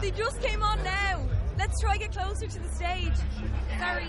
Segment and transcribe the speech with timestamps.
[0.00, 1.26] They just came on now.
[1.58, 3.12] Let's try to get closer to the stage.
[3.78, 4.06] Sorry.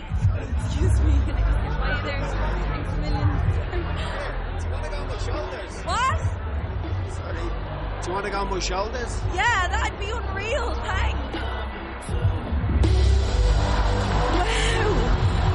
[0.65, 1.11] Excuse me.
[1.11, 2.21] I just get by you there.
[2.69, 3.27] Thanks a million.
[4.59, 5.73] Do you want to go on my shoulders?
[5.83, 6.19] What?
[7.13, 7.47] Sorry.
[8.01, 9.21] Do you want to go on my shoulders?
[9.33, 10.75] Yeah, that'd be unreal.
[10.75, 11.37] Thanks.
[14.37, 15.53] Wow.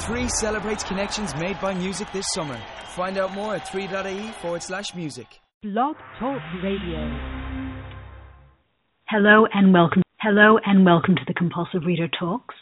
[0.00, 2.58] Three celebrates connections made by music this summer.
[2.94, 5.26] Find out more at 3.ie forward slash music.
[5.62, 7.47] Blog Talk Radio.
[9.10, 10.02] Hello and welcome.
[10.20, 12.54] Hello and welcome to the Compulsive Reader Talks.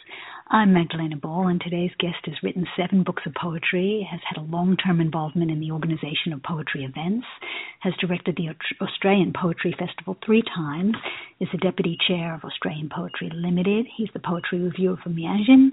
[0.47, 4.47] I'm Magdalena Ball, and today's guest has written seven books of poetry, has had a
[4.49, 7.27] long term involvement in the organisation of poetry events,
[7.81, 10.95] has directed the Australian Poetry Festival three times,
[11.41, 15.71] is the deputy chair of Australian Poetry Limited, he's the poetry reviewer for Meanjin,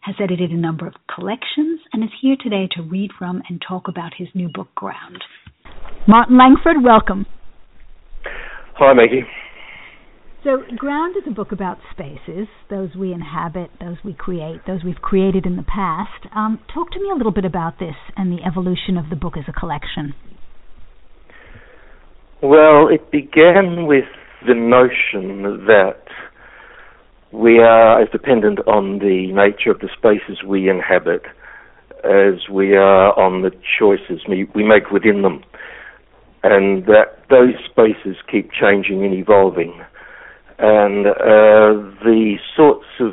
[0.00, 3.88] has edited a number of collections, and is here today to read from and talk
[3.88, 5.22] about his new book, Ground.
[6.08, 7.26] Martin Langford, welcome.
[8.78, 9.28] Hi, Maggie.
[10.44, 15.00] So, Ground is a book about spaces, those we inhabit, those we create, those we've
[15.00, 16.26] created in the past.
[16.36, 19.38] Um, talk to me a little bit about this and the evolution of the book
[19.38, 20.12] as a collection.
[22.42, 24.04] Well, it began with
[24.46, 26.04] the notion that
[27.32, 31.22] we are as dependent on the nature of the spaces we inhabit
[32.04, 35.42] as we are on the choices we make within them,
[36.42, 39.80] and that those spaces keep changing and evolving
[40.58, 43.12] and uh, the sorts of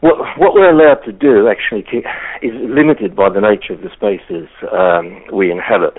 [0.00, 1.84] what what we're allowed to do actually
[2.42, 5.98] is limited by the nature of the spaces um, we inhabit.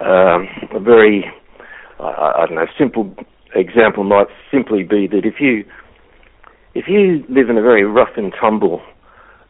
[0.00, 1.24] Um, a very
[1.98, 3.14] I, I don't know simple
[3.54, 5.64] example might simply be that if you
[6.74, 8.80] if you live in a very rough and tumble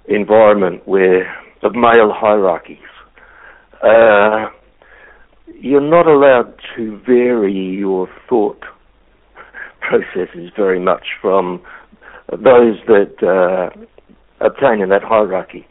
[0.09, 1.31] environment where
[1.63, 2.79] of male hierarchies,
[3.83, 4.49] uh,
[5.61, 8.65] you're not allowed to vary your thought
[9.91, 11.61] processes very much from
[12.31, 13.71] those that uh,
[14.41, 15.67] obtain in that hierarchy.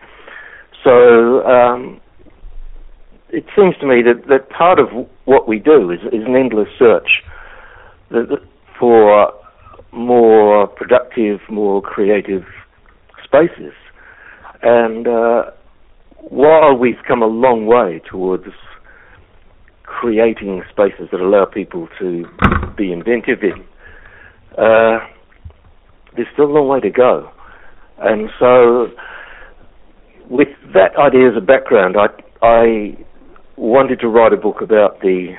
[0.84, 2.02] So um,
[3.30, 4.88] it seems to me that, that part of
[5.26, 7.24] what we do is, is an endless search
[8.80, 9.34] for
[9.92, 12.44] more productive, more creative
[13.24, 13.74] spaces.
[14.62, 15.44] And uh,
[16.16, 18.46] while we've come a long way towards
[19.84, 22.26] creating spaces that allow people to
[22.78, 23.64] be inventive in,
[24.58, 25.00] uh,
[26.16, 27.32] there's still a long way to go.
[28.00, 28.88] And so,
[30.30, 32.08] with that idea as a background, I,
[32.46, 32.98] I
[33.58, 35.36] wanted to write a book about the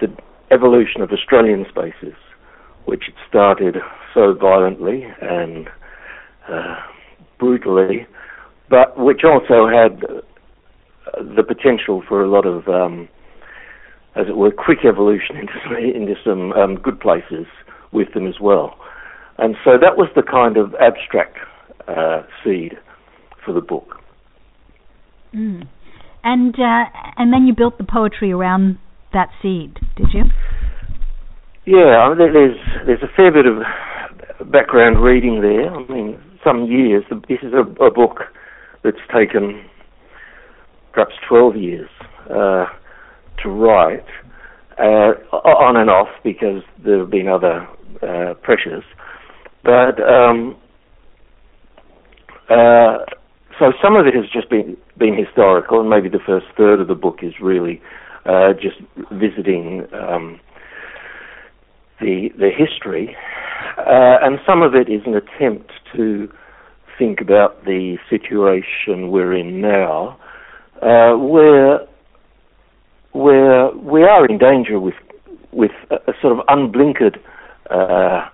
[0.00, 0.14] the
[0.50, 2.14] evolution of Australian spaces,
[2.84, 3.76] which had started
[4.14, 5.68] so violently and
[6.48, 6.76] uh,
[7.38, 8.06] brutally,
[8.68, 10.02] but which also had
[11.36, 13.08] the potential for a lot of, um,
[14.14, 17.46] as it were, quick evolution into some, into some um, good places
[17.96, 18.76] with them as well.
[19.38, 21.38] And so that was the kind of abstract
[21.88, 22.74] uh, seed
[23.44, 23.96] for the book.
[25.34, 25.68] Mm.
[26.24, 26.84] And uh,
[27.16, 28.78] and then you built the poetry around
[29.12, 30.24] that seed, did you?
[31.64, 35.72] Yeah, I mean, there's there's a fair bit of background reading there.
[35.72, 37.04] I mean, some years.
[37.28, 38.20] This is a, a book
[38.82, 39.64] that's taken
[40.92, 41.88] perhaps 12 years
[42.30, 42.66] uh,
[43.42, 44.06] to write,
[44.78, 47.68] uh, on and off because there have been other
[48.02, 48.84] uh, pressures.
[49.64, 50.56] But um,
[52.48, 52.98] uh,
[53.58, 56.88] so some of it has just been been historical, and maybe the first third of
[56.88, 57.80] the book is really
[58.24, 58.76] uh, just
[59.10, 60.40] visiting um,
[62.00, 63.16] the the history,
[63.78, 66.28] uh, and some of it is an attempt to
[66.98, 70.18] think about the situation we're in now,
[70.82, 71.80] uh, where
[73.12, 74.94] where we are in danger with
[75.52, 77.18] with a, a sort of unblinkered
[77.70, 78.28] uh,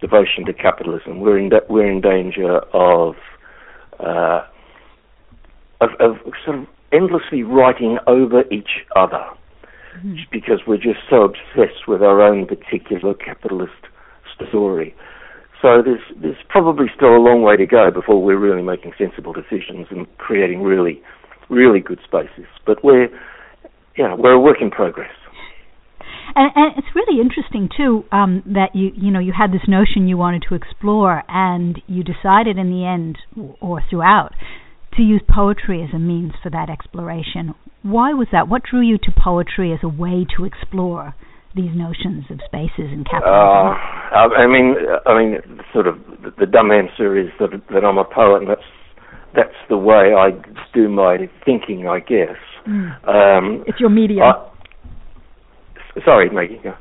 [0.00, 1.20] devotion to capitalism.
[1.20, 3.14] We're in da- we're in danger of,
[3.98, 4.42] uh,
[5.80, 9.24] of, of sort of endlessly writing over each other
[9.96, 10.16] mm-hmm.
[10.32, 13.72] because we're just so obsessed with our own particular capitalist
[14.48, 14.94] story.
[15.60, 19.34] So there's there's probably still a long way to go before we're really making sensible
[19.34, 21.02] decisions and creating really
[21.50, 22.46] really good spaces.
[22.64, 23.08] But we're
[23.96, 25.12] you know we're a work in progress.
[26.34, 30.08] And, and it's really interesting too um, that you you know you had this notion
[30.08, 33.18] you wanted to explore, and you decided in the end
[33.60, 34.32] or throughout
[34.96, 37.54] to use poetry as a means for that exploration.
[37.82, 38.48] Why was that?
[38.48, 41.14] What drew you to poetry as a way to explore
[41.54, 43.74] these notions of spaces and capitalism?
[44.12, 44.74] Uh, I mean,
[45.06, 48.50] I mean, sort of the, the dumb answer is that that I'm a poet, and
[48.50, 48.68] that's
[49.34, 50.30] that's the way I
[50.74, 52.36] do my thinking, I guess.
[52.68, 53.08] Mm.
[53.08, 54.22] Um, it's your medium.
[54.22, 54.49] I,
[56.04, 56.60] sorry, Maggie.
[56.64, 56.76] Yeah.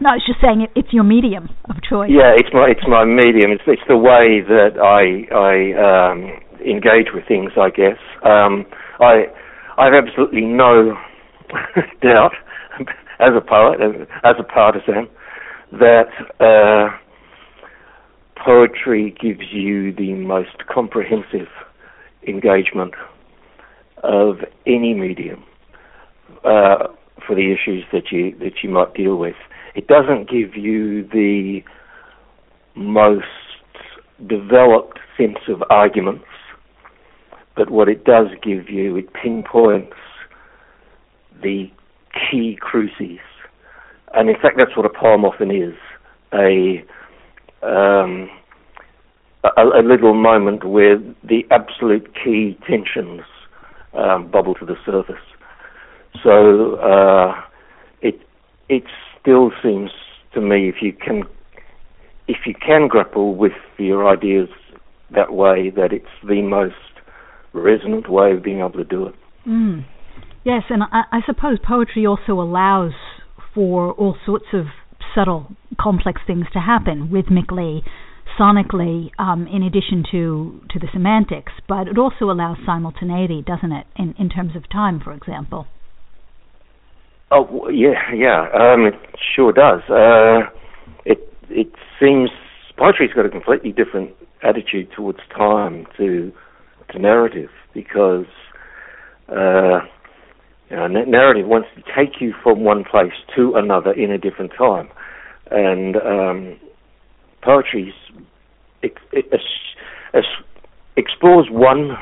[0.00, 2.10] No, I was just saying it, it's your medium of choice.
[2.10, 3.52] Yeah, it's my it's my medium.
[3.52, 7.52] It's it's the way that I I um, engage with things.
[7.60, 8.64] I guess um,
[9.00, 9.30] I
[9.78, 10.96] I have absolutely no
[12.02, 12.32] doubt
[13.20, 13.80] as a poet
[14.24, 15.08] as, a partisan
[15.72, 16.10] that
[16.40, 16.88] uh,
[18.44, 21.48] poetry gives you the most comprehensive
[22.26, 22.94] engagement
[24.02, 24.36] of
[24.66, 25.44] any medium
[26.44, 26.88] uh,
[27.26, 29.36] for the issues that you that you might deal with.
[29.74, 31.60] It doesn't give you the
[32.74, 33.26] most
[34.26, 36.24] developed sense of arguments,
[37.56, 39.96] but what it does give you, it pinpoints
[41.42, 41.70] the
[42.12, 43.18] key cruces.
[44.14, 45.74] And in fact, that's what a poem often is
[46.32, 46.84] a,
[47.62, 48.30] um,
[49.44, 53.22] a, a, little moment where the absolute key tensions
[53.94, 55.22] um, bubble to the surface.
[56.22, 57.34] So uh,
[58.00, 58.20] it
[58.68, 58.86] it's
[59.20, 59.90] still seems
[60.34, 61.24] to me if you can
[62.28, 64.48] if you can grapple with your ideas
[65.14, 66.74] that way, that it's the most
[67.52, 69.14] resonant way of being able to do it.
[69.46, 69.84] Mm.
[70.44, 72.92] Yes, and I, I suppose poetry also allows
[73.54, 74.66] for all sorts of
[75.14, 77.82] subtle, complex things to happen rhythmically,
[78.38, 81.52] sonically, um, in addition to, to the semantics.
[81.68, 85.66] But it also allows simultaneity, doesn't it, in, in terms of time, for example?
[87.34, 88.48] Oh yeah, yeah.
[88.52, 88.94] Um, it
[89.34, 89.80] sure does.
[89.88, 90.50] Uh,
[91.06, 91.18] it
[91.48, 92.28] it seems
[92.76, 94.10] poetry's got a completely different
[94.42, 96.30] attitude towards time to
[96.90, 98.26] to narrative because
[99.30, 99.80] uh,
[100.68, 104.52] you know, narrative wants to take you from one place to another in a different
[104.56, 104.90] time,
[105.50, 106.56] and um,
[107.42, 107.94] poetry
[110.96, 111.92] explores one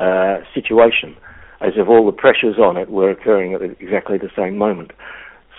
[0.00, 1.14] uh, situation
[1.60, 4.92] as if all the pressures on it were occurring at exactly the same moment.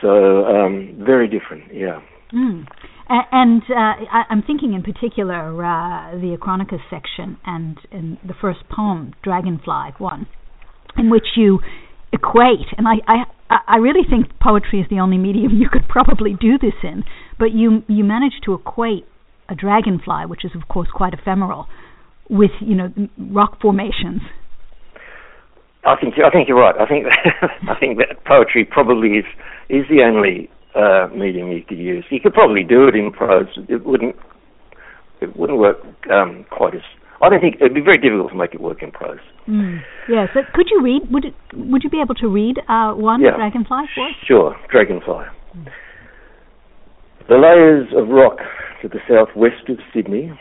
[0.01, 2.01] So um, very different, yeah.
[2.33, 2.65] Mm.
[3.09, 8.59] And uh, I, am thinking in particular uh, the Achronicus section and, and the first
[8.69, 10.27] poem, Dragonfly one,
[10.97, 11.59] in which you
[12.11, 16.35] equate, and I, I, I really think poetry is the only medium you could probably
[16.39, 17.03] do this in,
[17.39, 19.05] but you, you manage to equate
[19.49, 21.67] a dragonfly, which is of course quite ephemeral,
[22.29, 24.21] with you know rock formations
[25.87, 26.75] I think I think you're right.
[26.75, 29.25] I think that, I think that poetry probably is
[29.69, 32.03] is the only uh, medium you could use.
[32.11, 33.47] You could probably do it in prose.
[33.69, 34.15] It wouldn't
[35.21, 35.77] it wouldn't work
[36.11, 36.81] um, quite as.
[37.21, 39.23] I don't think it'd be very difficult to make it work in prose.
[39.47, 39.79] Mm.
[40.07, 40.27] Yes.
[40.27, 41.01] Yeah, so could you read?
[41.09, 41.33] Would it?
[41.55, 43.35] Would you be able to read uh, one yeah.
[43.37, 44.15] dragonfly for us?
[44.27, 45.23] Sure, dragonfly.
[45.55, 45.67] Mm.
[47.29, 48.37] The layers of rock
[48.81, 50.31] to the southwest of Sydney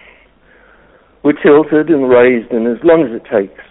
[1.22, 3.62] were tilted and raised, and as long as it takes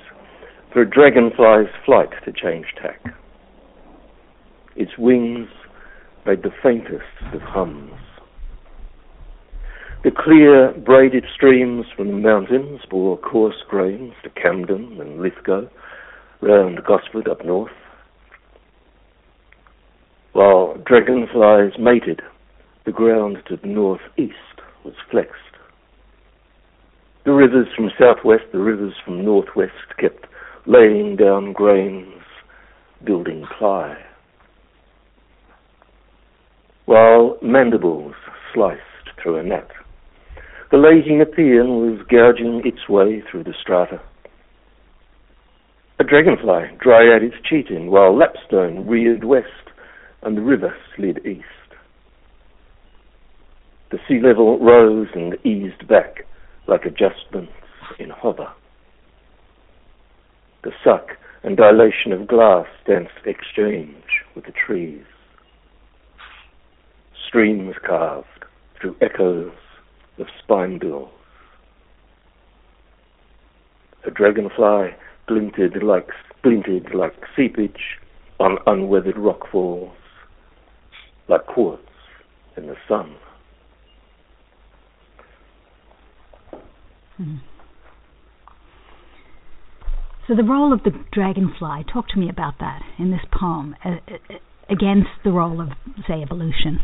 [0.75, 3.01] for a dragonfly's flight to change tack.
[4.75, 5.47] Its wings
[6.25, 7.93] made the faintest of hums.
[10.03, 15.69] The clear, braided streams from the mountains bore coarse grains to Camden and Lithgow,
[16.41, 17.71] round Gosford up north.
[20.33, 22.21] While dragonflies mated,
[22.85, 25.39] the ground to the northeast was flexed.
[27.23, 30.25] The rivers from southwest, the rivers from northwest kept
[30.67, 32.23] laying down grains,
[33.03, 33.97] building ply.
[36.85, 38.15] While mandibles
[38.53, 38.81] sliced
[39.21, 39.69] through a net,
[40.71, 44.01] the lazy Nepean was gouging its way through the strata.
[45.99, 49.45] A dragonfly dryad its cheating, while lapstone reared west
[50.23, 51.45] and the river slid east.
[53.91, 56.25] The sea level rose and eased back
[56.67, 57.53] like adjustments
[57.99, 58.51] in hover
[60.65, 61.11] the suck
[61.43, 65.05] and dilation of glass dance exchange with the trees.
[67.27, 68.27] Streams carved
[68.81, 69.53] through echoes
[70.17, 71.09] of spine bills.
[74.07, 74.95] A dragonfly
[75.27, 76.09] glinted like
[76.41, 77.99] glinted like seepage
[78.39, 79.91] on unweathered rock falls,
[81.27, 81.83] like quartz
[82.57, 83.15] in the sun.
[87.21, 87.39] Mm.
[90.27, 93.89] So the role of the dragonfly, talk to me about that in this poem uh,
[93.89, 94.17] uh,
[94.69, 95.69] against the role of,
[96.07, 96.79] say, evolution.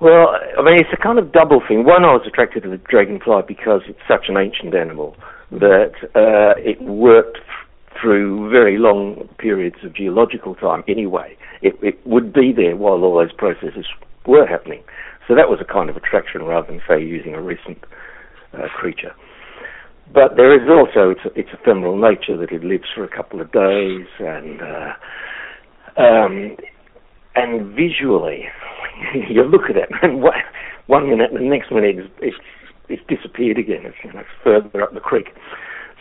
[0.00, 0.28] Well,
[0.58, 1.84] I mean, it's a kind of double thing.
[1.84, 5.16] One, I was attracted to the dragonfly because it's such an ancient animal
[5.50, 7.38] that uh, it worked
[8.00, 11.36] through very long periods of geological time anyway.
[11.62, 13.86] It, it would be there while all those processes
[14.26, 14.82] were happening.
[15.26, 17.78] So that was a kind of attraction rather than, say, using a recent
[18.52, 19.12] uh, creature.
[20.12, 23.50] But there is also its, its ephemeral nature that it lives for a couple of
[23.52, 24.92] days, and uh,
[26.00, 26.56] um,
[27.34, 28.44] and visually,
[29.30, 30.22] you look at it, and
[30.86, 32.36] one minute, the next minute, it's, it's,
[32.88, 33.82] it's disappeared again.
[33.84, 35.28] It's, you know, it's further up the creek.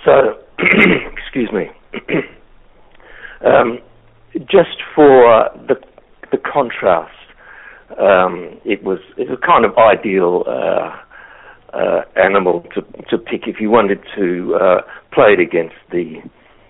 [0.05, 1.69] So, excuse me.
[3.45, 3.79] um,
[4.41, 5.75] just for the
[6.31, 7.13] the contrast,
[8.00, 10.98] um, it was it was kind of ideal uh,
[11.74, 14.82] uh, animal to to pick if you wanted to uh,
[15.13, 16.22] play it against the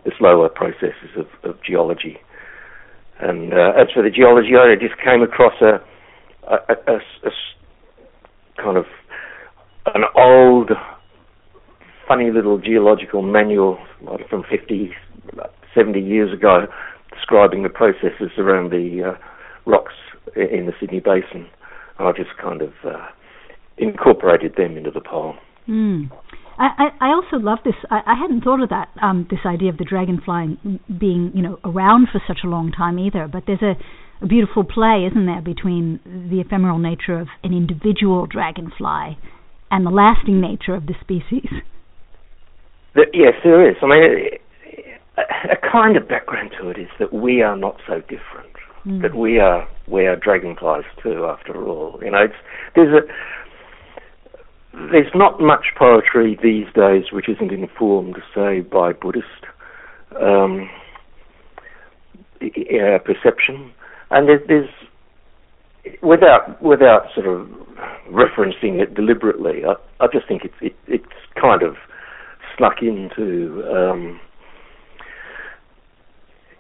[0.06, 2.18] the slower processes of, of geology.
[3.20, 5.80] And uh, as for the geology, I just came across a,
[6.48, 6.96] a, a,
[7.28, 7.32] a
[8.62, 8.86] kind of
[9.94, 10.72] an old,
[12.08, 13.78] funny little geological manual
[14.30, 14.92] from 50,
[15.76, 16.68] 70 years ago
[17.14, 19.18] describing the processes around the uh,
[19.66, 19.94] rocks
[20.36, 21.48] in the Sydney Basin.
[22.00, 23.08] And I just kind of uh,
[23.78, 25.38] incorporated them into the poem.
[25.68, 26.12] Mm.
[26.58, 27.74] I, I also love this.
[27.90, 28.90] I, I hadn't thought of that.
[29.02, 33.00] Um, this idea of the dragonfly being, you know, around for such a long time
[33.00, 33.28] either.
[33.32, 33.74] But there's a,
[34.24, 39.18] a beautiful play, isn't there, between the ephemeral nature of an individual dragonfly
[39.72, 41.50] and the lasting nature of the species.
[42.94, 43.76] The, yes, there is.
[43.82, 44.30] I mean,
[45.18, 48.54] a, a kind of background to it is that we are not so different.
[48.86, 49.02] Mm.
[49.02, 52.00] That we are we are dragonflies too, after all.
[52.04, 52.36] You know, it's
[52.76, 53.08] there's a
[54.74, 59.28] there's not much poetry these days which isn't informed, say, by Buddhist
[60.20, 60.70] um,
[62.42, 63.72] uh, perception,
[64.10, 64.70] and there's, there's,
[66.02, 67.48] without without sort of
[68.10, 71.06] referencing it deliberately, I, I just think it's it, it's
[71.40, 71.76] kind of
[72.58, 74.20] snuck into um,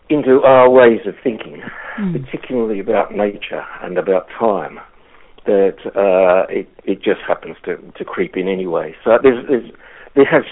[0.09, 1.61] into our ways of thinking,
[1.99, 2.25] mm.
[2.25, 4.79] particularly about nature and about time
[5.45, 8.95] that uh, it it just happens to to creep in anyway.
[9.03, 9.71] So there's, there's
[10.15, 10.43] there has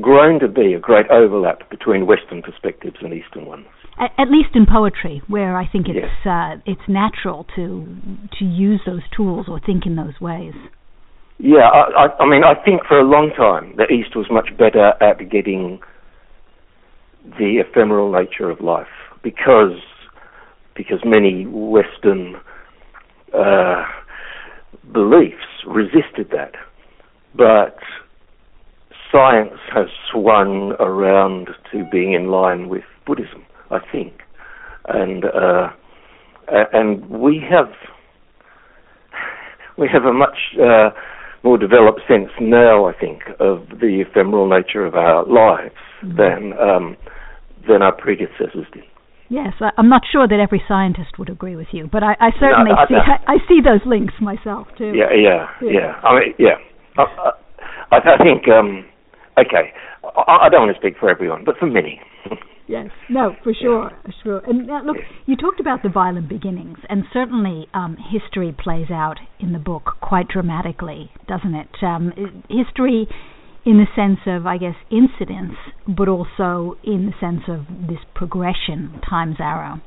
[0.00, 3.66] grown to be a great overlap between Western perspectives and Eastern ones.
[4.00, 6.26] At, at least in poetry, where I think it's yes.
[6.26, 7.86] uh, it's natural to
[8.38, 10.54] to use those tools or think in those ways.
[11.38, 14.56] Yeah, I, I, I mean, I think for a long time the East was much
[14.56, 15.80] better at getting
[17.38, 18.86] the ephemeral nature of life
[19.22, 19.78] because
[20.74, 22.36] because many Western
[23.34, 23.84] uh,
[24.92, 26.52] beliefs resisted that.
[27.34, 27.78] But
[29.10, 34.12] science has swung around to being in line with Buddhism, I think.
[34.88, 35.68] And uh,
[36.48, 37.72] and we have
[39.78, 40.90] we have a much uh,
[41.42, 46.16] more developed sense now, I think, of the ephemeral nature of our lives mm-hmm.
[46.16, 46.96] than um,
[47.68, 48.84] than our predecessors did.
[49.32, 52.30] Yes, I, am not sure that every scientist would agree with you, but I, I
[52.38, 54.92] certainly no, I, see I, I, see those links myself too.
[54.92, 55.72] Yeah, yeah, yeah.
[55.72, 55.92] yeah.
[56.04, 56.60] I mean, yeah.
[57.90, 58.84] I, I, think um,
[59.38, 59.72] okay.
[60.04, 61.98] I, don't want to speak for everyone, but for many.
[62.68, 64.12] yes, no, for sure, yeah.
[64.22, 64.38] sure.
[64.40, 69.16] And uh, look, you talked about the violent beginnings, and certainly um, history plays out
[69.40, 71.70] in the book quite dramatically, doesn't it?
[71.80, 72.12] Um,
[72.50, 73.08] history
[73.64, 75.54] in the sense of, I guess, incidence,
[75.86, 79.80] but also in the sense of this progression times arrow.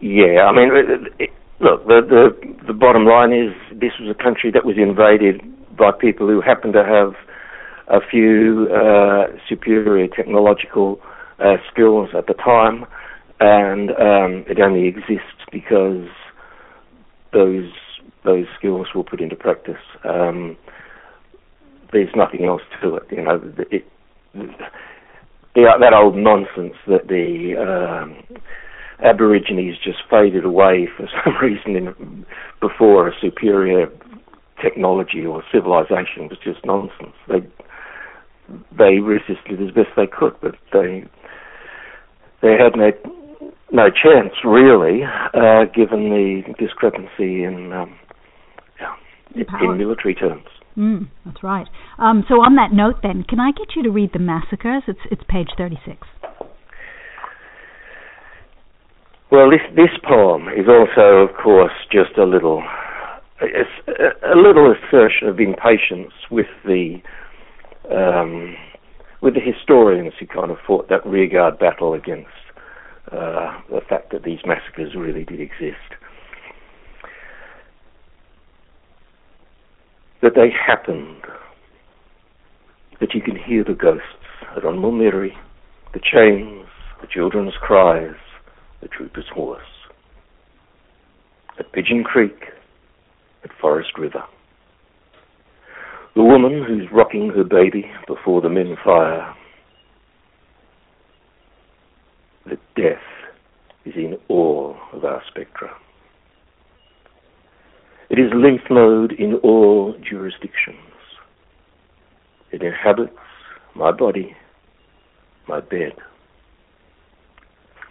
[0.00, 0.70] Yeah, I mean,
[1.18, 5.40] it, look, the, the the bottom line is this was a country that was invaded
[5.76, 7.14] by people who happened to have
[7.88, 11.00] a few uh, superior technological
[11.38, 12.84] uh, skills at the time,
[13.40, 16.08] and um, it only exists because
[17.32, 17.70] those
[18.24, 19.82] those skills were put into practice.
[20.04, 20.56] Um,
[21.92, 23.04] there's nothing else to it.
[23.10, 23.84] You know, it,
[24.34, 24.48] the,
[25.54, 28.40] that old nonsense that the um,
[29.04, 32.26] Aborigines just faded away for some reason in,
[32.60, 33.86] before a superior
[34.62, 37.16] technology or civilization was just nonsense.
[37.28, 37.40] They
[38.76, 41.04] they resisted as best they could, but they
[42.42, 42.90] they had no
[43.72, 47.98] no chance really, uh, given the discrepancy in um,
[48.80, 48.94] yeah,
[49.34, 50.46] in military terms.
[50.76, 51.66] Mm, that's right.
[51.98, 54.82] Um, so on that note, then, can I get you to read the massacres?
[54.88, 56.06] It's it's page thirty-six.
[59.30, 62.62] Well, this this poem is also, of course, just a little
[63.40, 66.96] a, a little assertion of impatience with the
[67.90, 68.54] um,
[69.20, 72.28] with the historians who kind of fought that rearguard battle against
[73.10, 76.00] uh, the fact that these massacres really did exist.
[80.22, 81.22] That they happened,
[83.00, 84.06] that you can hear the ghosts
[84.56, 85.32] at Unmulmiri,
[85.92, 86.66] the chains,
[87.00, 88.14] the children's cries,
[88.80, 89.60] the trooper's horse,
[91.58, 92.44] at Pigeon Creek,
[93.44, 94.22] at Forest River.
[96.14, 99.34] The woman who's rocking her baby before the men fire.
[102.44, 103.02] The death
[103.84, 105.70] is in all of our spectra.
[108.12, 110.76] It is lymph node in all jurisdictions.
[112.50, 113.16] It inhabits
[113.74, 114.36] my body,
[115.48, 115.92] my bed.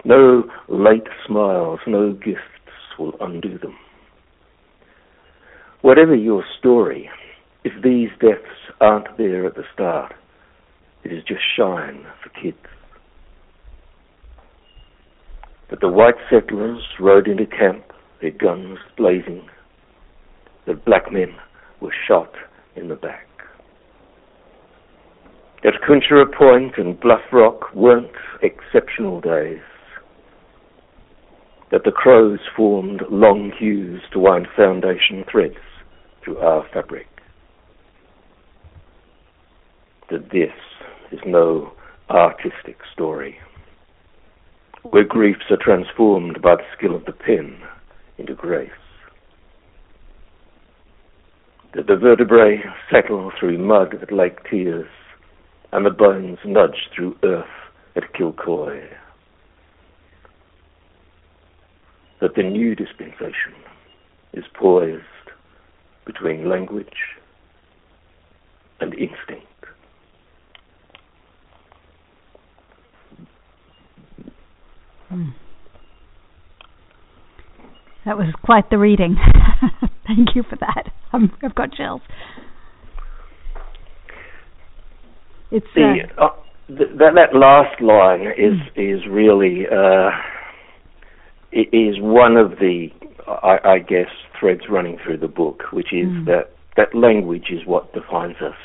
[0.06, 2.38] No late smiles, no gifts
[3.00, 3.76] will undo them.
[5.82, 7.10] Whatever your story,
[7.64, 10.14] if these deaths aren't there at the start,
[11.04, 12.58] it is just shine for kids.
[15.68, 17.86] But the white settlers rode into camp,
[18.22, 19.50] their guns blazing.
[20.72, 21.36] That black men
[21.82, 22.34] were shot
[22.78, 23.28] in the back.
[25.64, 29.60] That Cooncherra Point and Bluff Rock weren't exceptional days.
[31.72, 35.60] That the crows formed long queues to wind foundation threads
[36.24, 37.08] through our fabric.
[40.10, 40.54] That this
[41.12, 41.74] is no
[42.10, 43.38] artistic story,
[44.84, 47.60] where griefs are transformed by the skill of the pen
[48.18, 48.72] into grace.
[51.74, 52.62] That the vertebrae
[52.92, 54.90] settle through mud at Lake Tears,
[55.72, 57.46] and the bones nudge through earth
[57.96, 58.88] at Kilcoy.
[62.20, 63.54] That the new dispensation
[64.34, 65.02] is poised
[66.06, 66.88] between language
[68.82, 69.48] and instinct.
[75.08, 75.30] Hmm.
[78.06, 79.16] That was quite the reading.
[80.08, 80.91] Thank you for that.
[81.14, 82.02] I have got chills.
[85.52, 86.30] It's the, uh, uh,
[86.70, 88.96] that that last line is mm.
[88.96, 90.12] is really uh,
[91.52, 92.88] is one of the
[93.28, 94.08] I, I, guess
[94.40, 96.26] threads running through the book, which is mm.
[96.26, 98.56] that that language is what defines us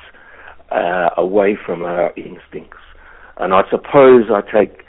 [0.71, 2.79] uh, away from our instincts,
[3.39, 4.83] and I suppose I take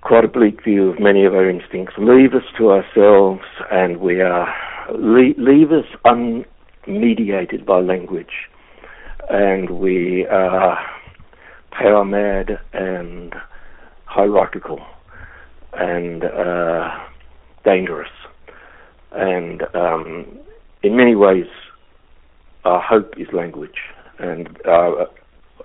[0.00, 1.94] quite a bleak view of many of our instincts.
[1.96, 4.52] Leave us to ourselves, and we are
[4.94, 8.48] leave, us unmediated by language
[9.28, 10.78] and we are
[11.70, 12.04] power
[12.72, 13.34] and
[14.04, 14.80] hierarchical
[15.74, 16.90] and uh,
[17.64, 18.10] dangerous.
[19.12, 20.38] And um,
[20.82, 21.46] in many ways,
[22.64, 23.78] our hope is language
[24.18, 25.06] and our,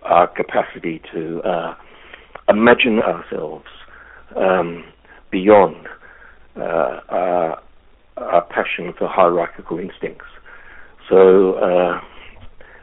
[0.04, 1.76] our capacity to uh,
[2.50, 3.66] imagine ourselves
[4.36, 4.84] um,
[5.32, 5.88] beyond
[6.58, 7.62] uh, our,
[8.22, 10.26] our, passion for hierarchical instincts.
[11.10, 12.00] So uh,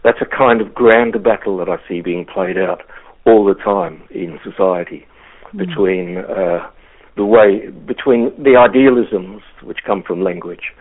[0.05, 2.83] that's a kind of grand battle that I see being played out
[3.27, 5.07] all the time in society
[5.55, 5.59] mm.
[5.59, 6.70] between uh,
[7.16, 10.72] the way between the idealisms which come from language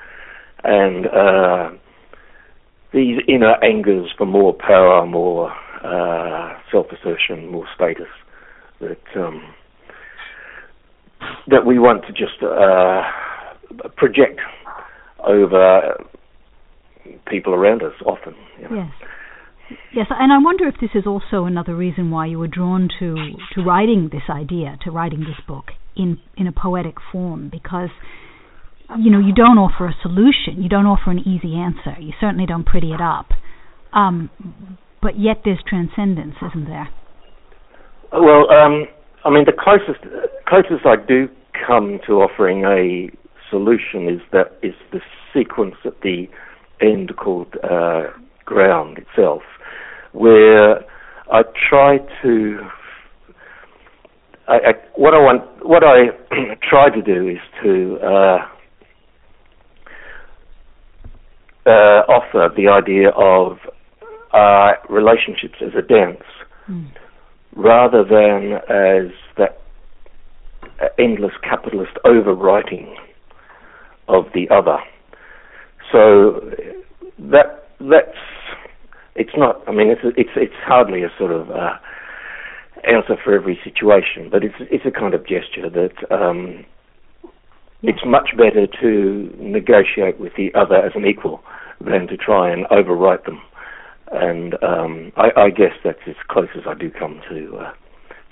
[0.63, 1.69] and uh,
[2.93, 5.51] these inner angers for more power, more
[5.83, 8.07] uh, self-assertion, more status
[8.79, 9.53] that um,
[11.47, 13.01] that we want to just uh,
[13.95, 14.39] project
[15.25, 15.95] over
[17.27, 18.35] people around us often.
[18.59, 18.75] You know.
[18.75, 19.09] Yes.
[19.93, 23.15] Yes, and I wonder if this is also another reason why you were drawn to
[23.53, 27.89] to writing this idea, to writing this book in in a poetic form, because
[28.97, 32.45] you know you don't offer a solution, you don't offer an easy answer, you certainly
[32.45, 33.27] don't pretty it up,
[33.91, 34.29] um,
[35.01, 36.89] but yet there's transcendence, isn't there?
[38.13, 38.85] Well, um,
[39.25, 39.99] I mean, the closest
[40.47, 41.27] closest I do
[41.67, 43.09] come to offering a
[43.49, 45.01] solution is that is the
[45.33, 46.27] sequence at the
[46.81, 48.03] end called uh,
[48.45, 49.41] ground itself,
[50.11, 50.79] where
[51.31, 52.59] I try to.
[54.47, 56.07] I, I, what I want, what I
[56.69, 58.37] try to do is to uh,
[61.65, 63.57] uh, offer the idea of
[64.33, 66.23] uh, relationships as a dance,
[66.69, 66.89] mm.
[67.55, 69.61] rather than as that
[70.97, 72.95] endless capitalist overwriting
[74.07, 74.77] of the other.
[75.91, 76.51] So
[77.31, 78.17] that that's
[79.15, 79.61] it's not.
[79.67, 81.77] I mean, it's it's it's hardly a sort of uh,
[82.83, 86.65] answer for every situation, but it's it's a kind of gesture that um,
[87.81, 87.91] yeah.
[87.91, 91.41] it's much better to negotiate with the other as an equal
[91.81, 93.41] than to try and overwrite them.
[94.11, 97.71] And um, I, I, guess that's as close as I do come to uh,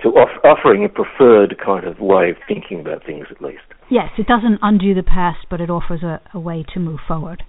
[0.04, 3.75] to off- offering a preferred kind of way of thinking about things, at least.
[3.89, 7.43] Yes, it doesn't undo the past, but it offers a, a way to move forward.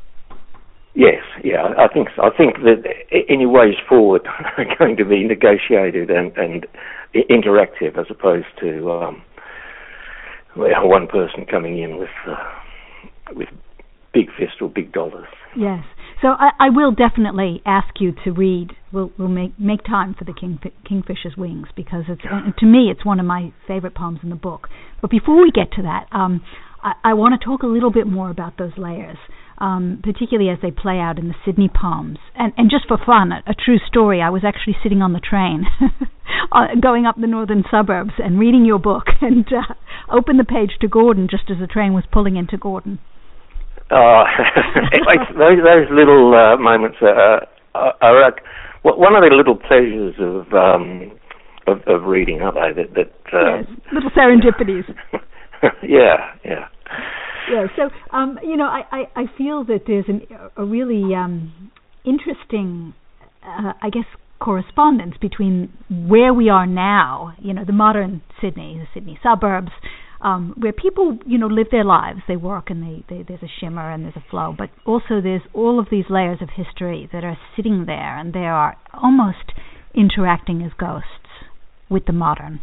[0.94, 2.22] Yes, yeah, I think so.
[2.22, 2.82] I think that
[3.28, 6.66] any ways forward are going to be negotiated and, and
[7.14, 9.22] interactive as opposed to um,
[10.56, 12.36] one person coming in with uh,
[13.34, 13.48] with
[14.14, 15.28] big fist or big dollars.
[15.54, 15.84] Yes.
[16.22, 18.72] So I, I, will definitely ask you to read.
[18.92, 23.04] We'll, we'll make make time for the King, Kingfisher's Wings because it's to me it's
[23.04, 24.68] one of my favorite poems in the book.
[25.00, 26.42] But before we get to that, um,
[26.82, 29.18] I, I want to talk a little bit more about those layers
[29.58, 32.18] um, particularly as they play out in the Sydney poems.
[32.34, 35.20] And, and just for fun, a, a true story, I was actually sitting on the
[35.20, 35.64] train
[36.52, 39.74] uh, going up the northern suburbs and reading your book and uh,
[40.10, 42.98] opened the page to Gordon just as the train was pulling into Gordon.
[43.90, 44.24] Oh,
[45.38, 48.42] those, those little uh, moments are, are, are like
[48.82, 51.12] one of the little pleasures of um,
[51.66, 52.82] of, of reading, aren't they?
[52.82, 54.84] That, that uh, yes, little serendipities.
[55.82, 56.68] yeah, yeah
[57.50, 57.66] yeah.
[57.76, 60.22] So, um, you know, I, I, I feel that there's an,
[60.56, 61.70] a really um,
[62.04, 62.94] interesting,
[63.42, 64.04] uh, I guess,
[64.40, 69.70] correspondence between where we are now, you know, the modern Sydney, the Sydney suburbs,
[70.26, 72.18] um, where people, you know, live their lives.
[72.26, 75.42] They work and they, they, there's a shimmer and there's a flow, but also there's
[75.54, 79.52] all of these layers of history that are sitting there and they are almost
[79.94, 81.46] interacting as ghosts
[81.88, 82.60] with the modern.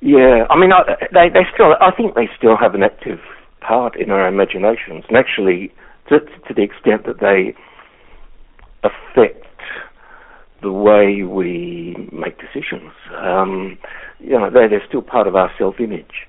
[0.00, 1.74] Yeah, I mean, I, they they still.
[1.80, 3.18] I think they still have an active
[3.60, 5.72] part in our imaginations, and actually,
[6.08, 7.56] to, to the extent that they
[8.84, 9.44] affect
[10.62, 12.92] the way we make decisions.
[13.20, 13.76] Um,
[14.20, 16.26] you know, they, they're still part of our self-image,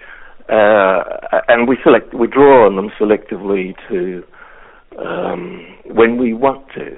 [0.49, 4.23] uh, and we select, we draw on them selectively to
[4.97, 6.97] um, when we want to.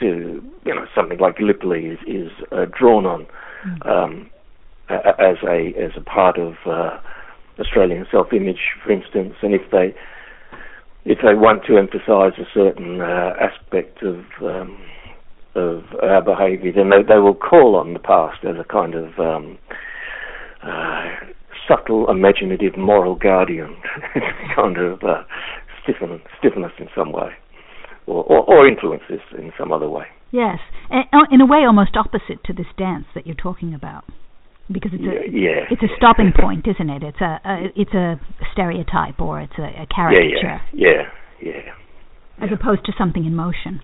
[0.00, 3.26] To you know, something like Gallipoli is, is uh, drawn on
[3.66, 3.86] mm.
[3.86, 4.30] um,
[4.88, 6.98] as a as a part of uh,
[7.58, 9.94] Australian self-image, for instance, and if they
[11.04, 14.78] if they want to emphasise a certain uh, aspect of um,
[15.54, 19.18] of our behaviour, then they, they will call on the past as a kind of
[19.18, 19.58] um,
[20.62, 21.04] uh,
[21.68, 23.76] subtle, imaginative, moral guardian,
[24.56, 25.22] kind of uh,
[25.82, 27.30] stiffen, stiffen us in some way,
[28.06, 30.06] or, or, or influence us in some other way.
[30.30, 30.58] Yes,
[31.30, 34.04] in a way almost opposite to this dance that you're talking about
[34.70, 37.02] because it's a yeah, it's a stopping point, isn't it?
[37.02, 38.20] It's a, a it's a
[38.52, 40.60] stereotype or it's a, a caricature.
[40.72, 42.44] Yeah, yeah, yeah.
[42.44, 43.80] As opposed to something in motion.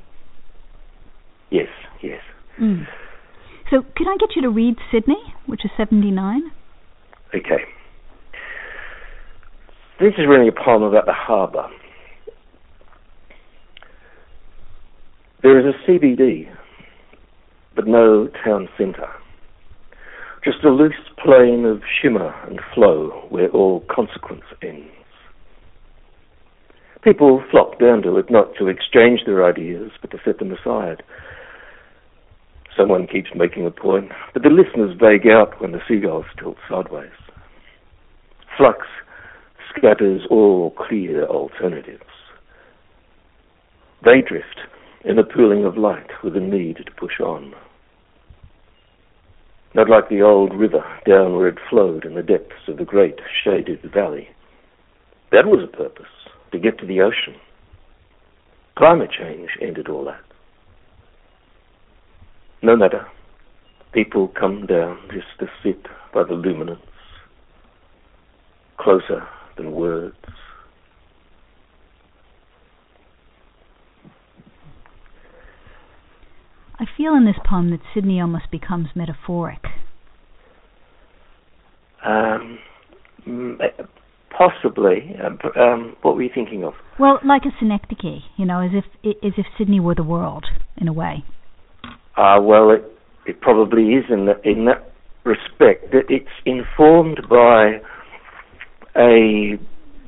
[1.50, 1.68] Yes,
[2.02, 2.20] yes.
[2.60, 2.86] Mm.
[3.70, 6.50] So, can I get you to read Sydney, which is seventy nine?
[7.34, 7.64] Okay.
[10.00, 11.66] This is really a poem about the harbour.
[15.42, 16.48] There is a CBD,
[17.74, 19.08] but no town centre
[20.44, 24.88] just a loose plane of shimmer and flow where all consequence ends.
[27.02, 31.02] People flock down to it not to exchange their ideas, but to set them aside.
[32.80, 37.10] Someone keeps making a point, but the listeners vague out when the seagulls tilt sideways.
[38.56, 38.86] Flux
[39.76, 42.02] scatters all clear alternatives.
[44.04, 44.60] They drift
[45.04, 47.54] in a pooling of light with a need to push on
[49.74, 53.20] not like the old river down where it flowed in the depths of the great
[53.44, 54.28] shaded valley.
[55.30, 56.06] That was a purpose,
[56.52, 57.36] to get to the ocean.
[58.76, 60.29] Climate change ended all that.
[62.62, 63.06] No matter.
[63.92, 66.80] People come down just to sit by the luminance,
[68.78, 70.14] closer than words.
[76.78, 79.64] I feel in this poem that Sydney almost becomes metaphoric.
[82.04, 82.58] Um,
[84.30, 85.14] possibly.
[85.22, 86.74] Uh, um, what were you thinking of?
[86.98, 88.84] Well, like a synecdoche, you know, as if
[89.22, 90.46] as if Sydney were the world
[90.78, 91.24] in a way.
[92.16, 92.84] Uh, well, it
[93.26, 94.90] it probably is in that in that
[95.24, 95.92] respect.
[95.92, 97.80] That it's informed by
[98.96, 99.58] a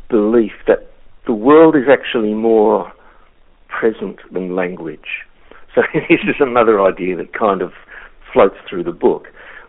[0.08, 0.90] belief that
[1.26, 2.92] the world is actually more
[3.68, 5.24] present than language.
[5.74, 7.72] So this is another idea that kind of
[8.32, 9.26] floats through the book,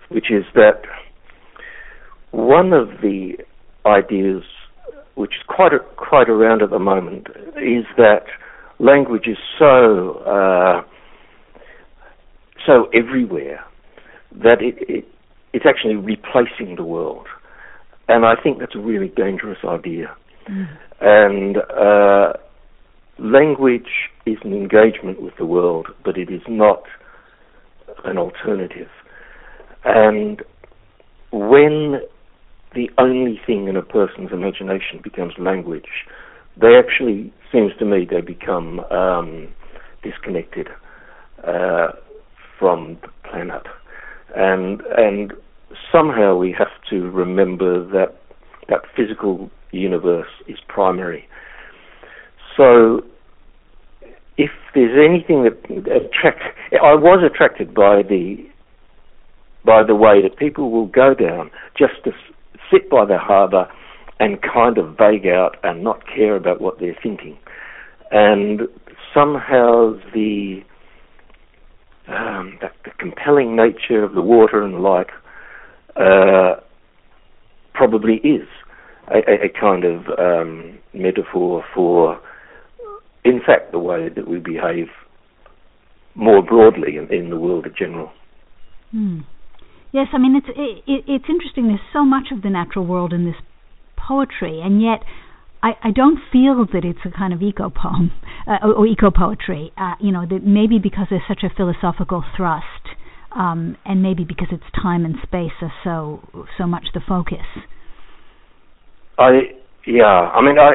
[0.10, 0.82] which is that
[2.32, 3.34] one of the
[3.86, 4.44] ideas
[5.16, 8.26] which is quite a, quite around at the moment is that
[8.80, 10.82] language is so uh,
[12.66, 13.64] so everywhere
[14.32, 15.06] that it, it
[15.54, 17.28] it's actually replacing the world,
[18.08, 20.16] and I think that's a really dangerous idea.
[20.50, 20.68] Mm.
[21.00, 22.34] And uh,
[23.20, 26.84] language is an engagement with the world, but it is not
[28.04, 28.90] an alternative.
[29.86, 30.42] And
[31.32, 32.02] when
[32.74, 36.08] the only thing in a person's imagination becomes language,
[36.60, 39.50] they actually, seems to me, they become um,
[40.04, 40.70] disconnected
[41.46, 41.90] uh,
[42.60, 43.64] from the planet.
[44.36, 45.34] And and
[45.92, 48.16] somehow we have to remember that
[48.70, 51.28] that physical universe is primary
[52.56, 53.02] so
[54.38, 55.58] if there's anything that
[55.92, 58.38] attract, I was attracted by the
[59.66, 62.12] by the way that people will go down just to
[62.72, 63.68] sit by the harbour
[64.20, 67.38] and kind of vague out and not care about what they're thinking,
[68.12, 68.62] and
[69.14, 70.62] somehow the
[72.08, 75.10] um, the, the, compelling nature of the water and the like
[75.96, 76.60] uh,
[77.74, 78.48] probably is
[79.08, 82.20] a, a, kind of um, metaphor for,
[83.24, 84.88] in fact, the way that we behave
[86.16, 88.12] more broadly in, in the world in general.
[88.94, 89.26] Mm.
[89.92, 91.68] Yes, I mean it's it, it's interesting.
[91.68, 93.36] There's so much of the natural world in this
[93.96, 95.04] poetry, and yet
[95.64, 98.12] I, I don't feel that it's a kind of eco poem
[98.46, 99.72] uh, or, or eco poetry.
[99.78, 102.66] Uh, you know, that maybe because there's such a philosophical thrust,
[103.32, 107.48] um, and maybe because it's time and space are so so much the focus.
[109.18, 109.56] I
[109.88, 110.74] yeah, I mean I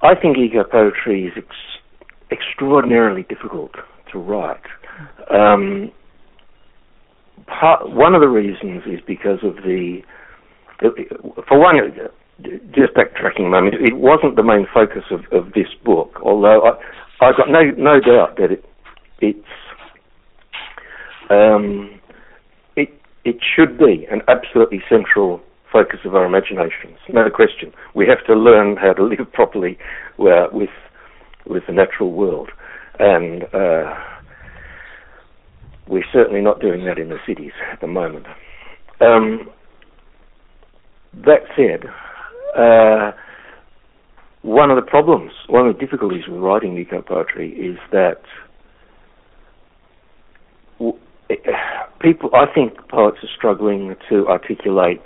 [0.00, 3.72] I think eco poetry is ex- extraordinarily difficult
[4.12, 4.64] to write.
[5.30, 5.92] Um,
[7.46, 10.00] part, one of the reasons is because of the,
[11.48, 11.76] for one,
[12.74, 17.26] just backtracking a moment, it wasn't the main focus of, of this book, although I,
[17.26, 18.64] I've got no no doubt that it
[19.20, 19.46] it's
[21.30, 22.00] um,
[22.76, 22.90] it
[23.24, 25.40] it should be an absolutely central
[25.72, 26.98] focus of our imaginations.
[27.08, 27.72] No question.
[27.94, 29.78] We have to learn how to live properly
[30.18, 30.70] uh, with
[31.46, 32.50] with the natural world,
[32.98, 33.94] and uh,
[35.88, 38.26] we're certainly not doing that in the cities at the moment.
[39.00, 39.50] Um,
[41.14, 41.88] that said,
[42.56, 43.12] uh,
[44.42, 48.22] one of the problems, one of the difficulties with writing eco poetry is that
[52.00, 55.02] people, I think poets are struggling to articulate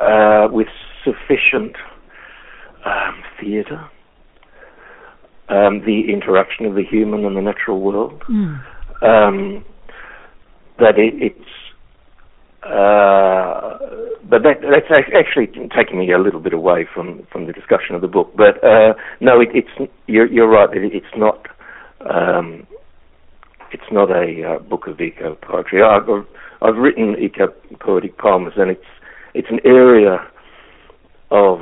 [0.00, 0.68] uh, with
[1.04, 1.76] sufficient
[2.84, 3.90] um, theatre
[5.48, 8.22] um, the interaction of the human and the natural world.
[8.30, 8.62] Mm.
[9.02, 9.64] Um,
[10.78, 11.50] that it, it's
[12.64, 13.33] uh,
[14.28, 18.00] but that, that's actually taking me a little bit away from, from the discussion of
[18.00, 18.32] the book.
[18.36, 20.68] But uh, no, it, it's you're, you're right.
[20.74, 21.46] It, it's not
[22.00, 22.66] um,
[23.72, 25.82] it's not a uh, book of eco poetry.
[25.82, 26.08] I've,
[26.62, 27.48] I've written eco
[27.80, 28.84] poetic poems, and it's
[29.34, 30.18] it's an area
[31.30, 31.60] of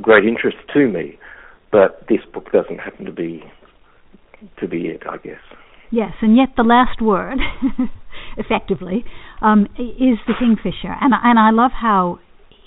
[0.00, 1.18] great interest to me.
[1.70, 3.42] But this book doesn't happen to be
[4.60, 5.40] to be it, I guess.
[5.90, 7.38] Yes, and yet the last word,
[8.36, 9.04] effectively,
[9.40, 12.18] um, is the kingfisher, and and I love how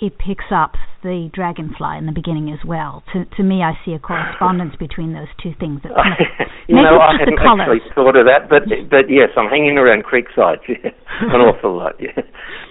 [0.02, 0.74] it picks up
[1.04, 3.04] the dragonfly in the beginning as well.
[3.14, 5.82] To to me, I see a correspondence between those two things.
[5.84, 9.48] That kind of, you know, I hadn't actually thought of that, but but yes, I'm
[9.48, 11.96] hanging around Creekside yeah, an awful lot.
[12.00, 12.18] Yeah,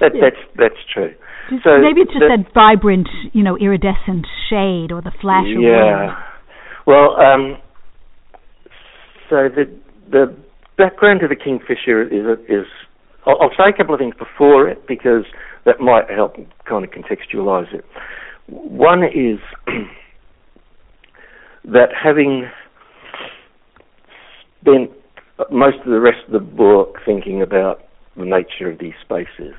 [0.00, 0.20] that, yeah.
[0.20, 1.14] that's that's true.
[1.50, 5.48] Just, so maybe it's just that, that, vibrant, you know, iridescent shade or the flash
[5.48, 6.16] of yeah.
[6.86, 7.56] Well, um,
[9.30, 9.64] so the
[10.10, 10.36] the
[10.76, 12.66] background to the kingfisher is is
[13.26, 15.24] I'll, I'll say a couple of things before it because
[15.64, 16.36] that might help
[16.68, 17.84] kind of contextualize it.
[18.46, 19.38] One is
[21.64, 22.50] that having
[24.60, 24.90] spent
[25.50, 27.82] most of the rest of the book thinking about
[28.16, 29.54] the nature of these spaces,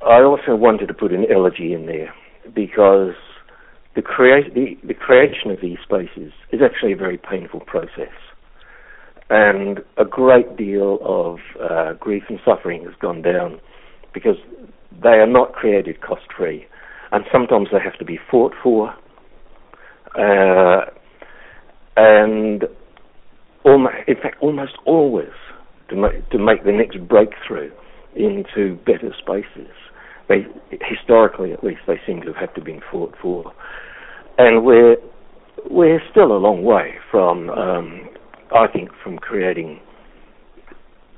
[0.00, 2.14] I also wanted to put an elegy in there
[2.54, 3.14] because
[3.94, 8.10] the, the, the creation of these spaces is actually a very painful process
[9.32, 13.58] and a great deal of uh, grief and suffering has gone down
[14.12, 14.36] because
[15.02, 16.66] they are not created cost free,
[17.12, 18.90] and sometimes they have to be fought for,
[20.18, 20.84] uh,
[21.96, 22.64] and
[23.64, 25.32] almost, in fact, almost always
[25.88, 27.70] to make, to make the next breakthrough
[28.14, 29.72] into better spaces.
[30.28, 30.46] They
[30.82, 33.50] historically, at least, they seem to have had to have been fought for,
[34.36, 34.96] and we're
[35.70, 38.10] we're still a long way from um,
[38.54, 39.80] I think, from creating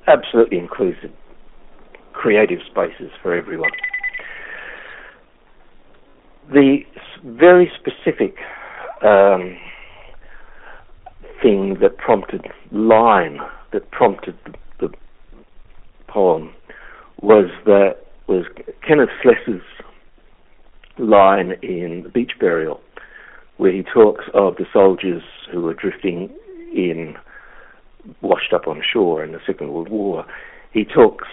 [0.06, 1.10] absolutely inclusive,
[2.12, 3.70] creative spaces for everyone.
[6.52, 6.80] The
[7.24, 8.36] very specific
[9.02, 9.56] um,
[11.42, 13.38] thing that prompted line
[13.72, 14.94] that prompted the, the
[16.06, 16.54] poem
[17.20, 17.96] was that
[18.28, 18.44] was
[18.86, 19.62] Kenneth Slessor's
[20.98, 22.80] line in Beach Burial,
[23.56, 26.30] where he talks of the soldiers who were drifting
[26.74, 27.14] in
[28.22, 30.24] washed up on shore in the Second World War,
[30.72, 31.28] he talks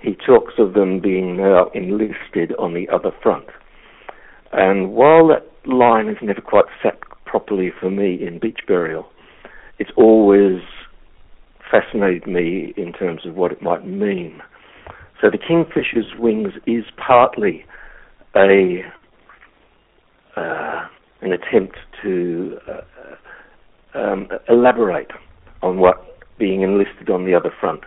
[0.00, 3.46] he talks of them being now enlisted on the other front.
[4.52, 9.08] And while that line has never quite sat properly for me in beach burial,
[9.78, 10.60] it's always
[11.70, 14.40] fascinated me in terms of what it might mean.
[15.20, 17.64] So the kingfisher's wings is partly
[18.36, 18.84] a
[20.36, 20.86] uh,
[21.20, 25.10] an attempt to uh, um, elaborate
[25.62, 26.04] on what
[26.38, 27.80] being enlisted on the other front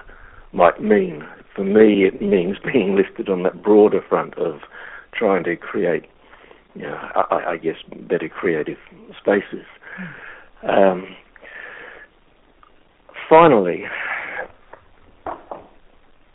[0.51, 1.23] might mean.
[1.55, 4.59] For me, it means being enlisted on that broader front of
[5.13, 6.05] trying to create,
[6.75, 7.75] you know, I, I guess,
[8.09, 8.77] better creative
[9.19, 9.65] spaces.
[10.67, 11.15] Um,
[13.29, 13.83] finally,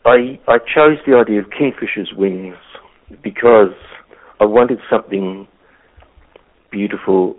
[0.05, 2.57] I I chose the idea of kingfisher's wings
[3.23, 3.75] because
[4.41, 5.49] I wanted something
[6.71, 7.37] beautiful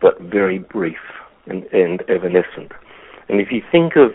[0.00, 0.98] but very brief
[1.46, 2.72] and, and evanescent.
[3.28, 4.12] And if you think of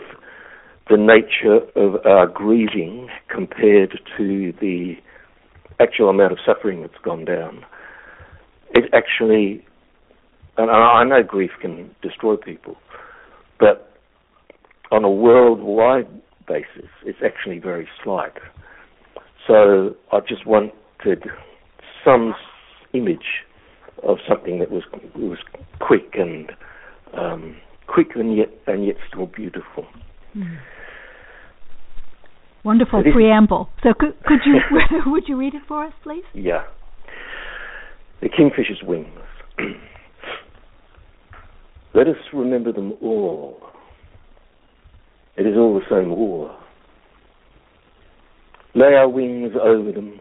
[0.90, 4.94] the nature of our grieving compared to the
[5.80, 7.64] actual amount of suffering that's gone down,
[8.70, 9.64] it actually,
[10.58, 12.76] and I know grief can destroy people,
[13.58, 13.90] but
[14.90, 16.08] on a worldwide
[16.46, 18.34] basis, it's actually very slight.
[19.46, 21.24] So I just wanted
[22.04, 22.34] some
[22.92, 23.44] image
[24.02, 24.82] of something that was
[25.14, 25.38] was
[25.80, 26.52] quick and
[27.16, 29.86] um, quick and yet and yet still beautiful.
[30.36, 30.58] Mm.
[32.64, 33.68] Wonderful so preamble.
[33.82, 34.60] So could could you
[35.06, 36.24] would you read it for us, please?
[36.34, 36.64] Yeah.
[38.22, 39.08] The kingfisher's wings.
[41.94, 43.58] Let us remember them all.
[45.36, 46.56] It is all the same war.
[48.74, 50.20] Lay our wings over them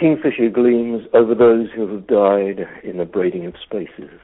[0.00, 4.18] Kingfisher gleams over those who have died in the braiding of spaces.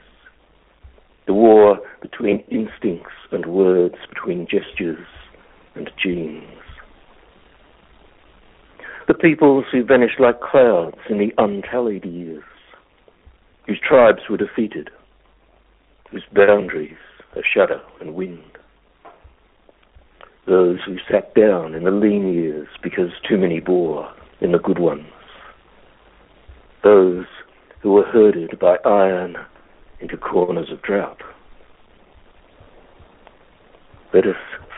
[1.27, 5.05] The war between instincts and words, between gestures
[5.75, 6.43] and genes.
[9.07, 12.43] The peoples who vanished like clouds in the untallied years,
[13.65, 14.89] whose tribes were defeated,
[16.11, 16.97] whose boundaries
[17.35, 18.43] are shadow and wind.
[20.45, 24.79] Those who sat down in the lean years because too many bore in the good
[24.79, 25.07] ones
[26.87, 27.25] those
[27.81, 29.35] who were herded by iron
[29.99, 31.21] into corners of drought.
[34.13, 34.35] Let us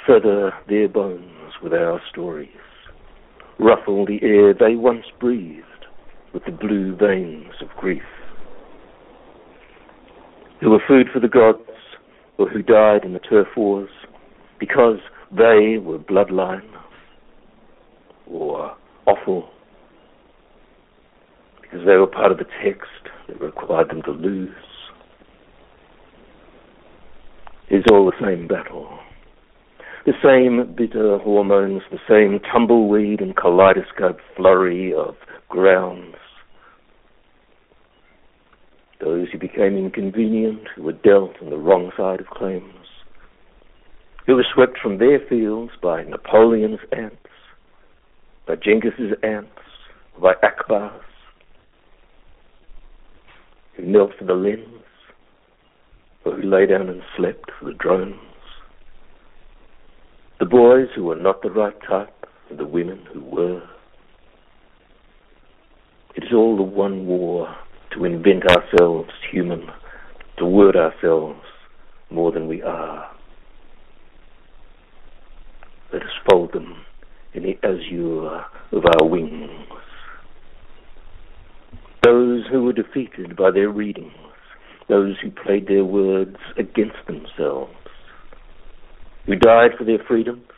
[0.08, 2.50] feather their bones with our stories,
[3.60, 5.66] ruffle the air they once breathed
[6.34, 8.02] with the blue veins of grief.
[10.62, 11.60] Who were food for the gods,
[12.40, 13.90] or who died in the turf wars
[14.60, 14.98] because
[15.32, 16.68] they were bloodline,
[18.28, 19.50] or offal
[21.62, 22.90] because they were part of the text
[23.28, 24.50] that required them to lose.
[27.70, 28.98] It's all the same battle.
[30.06, 35.16] The same bitter hormones, the same tumbleweed and kaleidoscope flurry of
[35.50, 36.16] grounds.
[39.02, 42.88] Those who became inconvenient, who were dealt on the wrong side of claims,
[44.26, 47.18] who were swept from their fields by Napoleon's ants,
[48.48, 49.52] by Genghis's ants,
[50.22, 51.02] by Akbar's,
[53.76, 54.84] who knelt for the lens,
[56.26, 58.29] or who lay down and slept for the drones.
[60.40, 63.62] The boys who were not the right type, and the women who were.
[66.16, 67.56] It is all the one war
[67.94, 69.68] to invent ourselves human,
[70.38, 71.42] to word ourselves
[72.10, 73.10] more than we are.
[75.92, 76.86] Let us fold them
[77.34, 79.70] in the azure of our wings
[82.04, 84.14] those who were defeated by their readings,
[84.88, 87.74] those who played their words against themselves,
[89.30, 90.50] who died for their freedoms,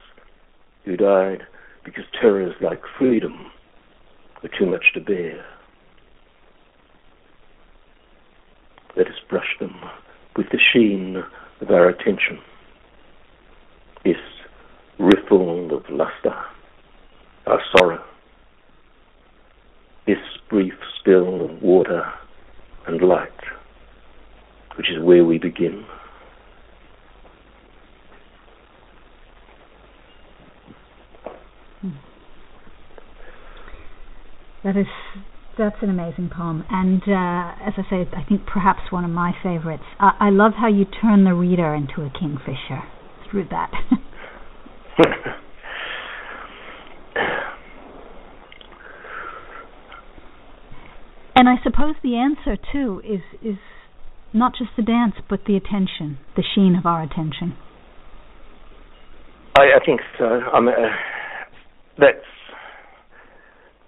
[0.86, 1.42] who died
[1.84, 3.52] because terrors like freedom
[4.42, 5.44] were too much to bear.
[8.96, 9.76] Let us brush them
[10.38, 11.22] with the sheen
[11.60, 12.40] of our attention,
[14.06, 14.16] this
[14.98, 16.34] riffle of luster,
[17.48, 18.02] our sorrow,
[20.08, 20.16] this
[20.50, 22.06] brief spill of water
[22.88, 23.30] and light,
[24.78, 25.84] which is where we begin.
[34.64, 34.88] That is
[35.58, 39.34] that's an amazing poem, and uh, as I say, I think perhaps one of my
[39.44, 39.84] favorites.
[40.00, 42.84] I, I love how you turn the reader into a kingfisher
[43.30, 43.72] through that.
[51.42, 53.58] And I suppose the answer too is is
[54.32, 57.58] not just the dance, but the attention, the sheen of our attention.
[59.56, 60.26] I, I think so.
[60.26, 60.90] I mean, uh,
[61.98, 62.26] that's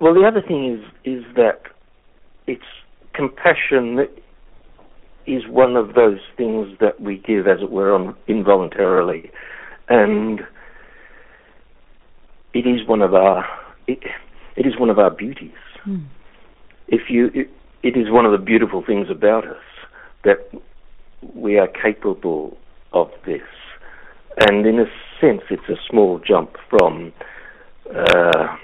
[0.03, 0.13] well.
[0.13, 1.61] The other thing is is that
[2.47, 2.61] it's
[3.13, 4.07] compassion
[5.25, 9.31] is one of those things that we give, as it were, on, involuntarily,
[9.87, 10.41] and
[12.53, 13.47] it is one of our
[13.87, 13.99] it,
[14.57, 15.51] it is one of our beauties.
[15.87, 16.05] Mm
[16.87, 17.49] if you, it,
[17.81, 19.63] it is one of the beautiful things about us
[20.23, 20.37] that
[21.33, 22.57] we are capable
[22.93, 23.41] of this.
[24.47, 24.85] And in a
[25.19, 27.13] sense, it's a small jump from
[27.89, 28.55] uh,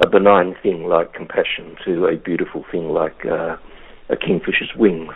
[0.00, 3.56] a benign thing like compassion to a beautiful thing like uh,
[4.08, 5.12] a kingfisher's wings.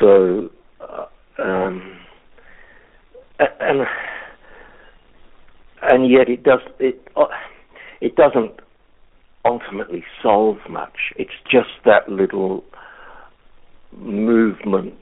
[0.00, 0.50] So,
[0.80, 1.06] uh,
[1.42, 1.98] um,
[3.38, 3.86] and
[5.82, 7.26] and yet it does it uh,
[8.00, 8.60] it doesn't
[9.44, 11.12] ultimately solve much.
[11.16, 12.64] It's just that little
[13.96, 14.94] movement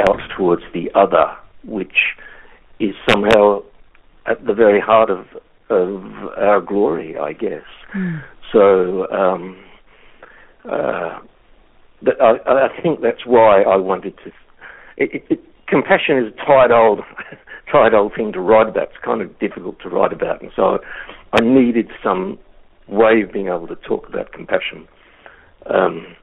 [0.00, 2.16] out towards the other, which
[2.80, 3.62] is somehow
[4.26, 5.26] at the very heart of
[5.70, 6.04] of
[6.36, 7.64] our glory, I guess.
[7.96, 8.22] Mm.
[8.52, 9.64] So um,
[10.70, 11.18] uh,
[12.20, 14.30] I, I, think that's why I wanted to.
[14.96, 17.00] It, it, it, compassion is a tired old,
[17.72, 18.84] tired old thing to write about.
[18.84, 20.78] It's kind of difficult to write about, and so
[21.32, 22.38] I needed some
[22.88, 24.86] way of being able to talk about compassion,
[25.66, 26.14] um,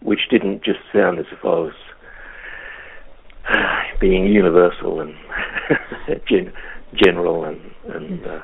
[0.00, 1.74] which didn't just sound as if I was
[4.00, 5.14] being universal and
[6.28, 6.52] gen-
[6.96, 7.60] general and
[7.94, 8.40] and uh,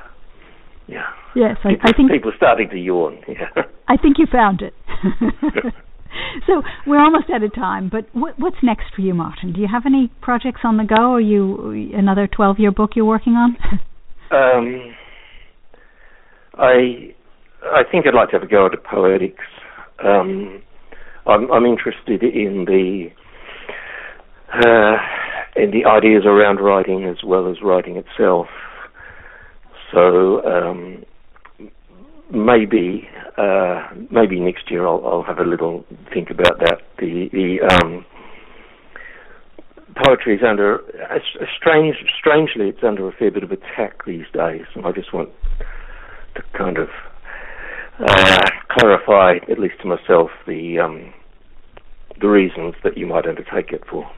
[0.86, 1.06] yeah.
[1.34, 3.18] Yes, I, I think people are starting to yawn.
[3.28, 3.62] Yeah.
[3.88, 4.74] I think you found it.
[6.46, 9.52] so we're almost out of time, but what, what's next for you, Martin?
[9.52, 11.14] Do you have any projects on the go?
[11.14, 13.56] Are you another twelve-year book you're working on?
[14.30, 14.94] um,
[16.54, 17.14] I
[17.64, 19.44] I think I'd like to have a go at poetics.
[20.04, 20.62] Um,
[21.26, 23.08] I'm, I'm interested in the
[24.52, 24.96] uh,
[25.56, 28.46] in the ideas around writing as well as writing itself.
[29.92, 31.04] So um,
[32.32, 36.82] maybe uh, maybe next year I'll, I'll, have a little think about that.
[36.98, 38.04] The the um,
[40.04, 44.26] poetry is under a, a strange strangely it's under a fair bit of attack these
[44.32, 45.30] days, and I just want
[46.34, 46.88] to kind of
[48.00, 51.12] uh, clarify, at least to myself, the um,
[52.20, 54.10] the reasons that you might undertake it for.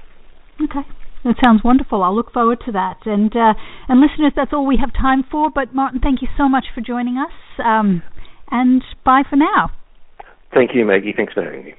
[0.62, 0.80] Okay.
[1.26, 2.04] That sounds wonderful.
[2.04, 2.98] I'll look forward to that.
[3.04, 3.54] And uh,
[3.88, 5.50] and listeners, that's all we have time for.
[5.50, 7.34] But Martin, thank you so much for joining us.
[7.58, 8.02] Um,
[8.48, 9.72] and bye for now.
[10.54, 11.12] Thank you, Maggie.
[11.16, 11.74] Thanks for having me.